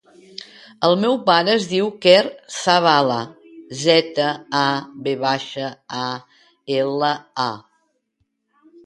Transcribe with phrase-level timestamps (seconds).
[0.87, 2.21] El meu pare es diu Quer
[2.55, 3.17] Zavala:
[3.81, 4.31] zeta,
[4.61, 4.63] a,
[5.09, 5.69] ve baixa,
[6.05, 6.07] a,
[6.79, 7.13] ela,
[7.47, 8.75] a.